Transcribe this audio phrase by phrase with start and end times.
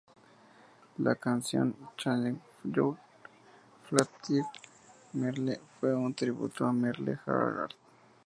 [0.97, 2.97] La canción "I'll Change Your
[3.83, 4.47] Flat Tire,
[5.13, 7.69] Merle" fue un tributo a Merle Haggard.